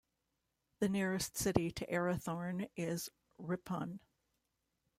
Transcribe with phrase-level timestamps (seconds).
[0.79, 3.99] The nearest city to Arrathorne is Ripon.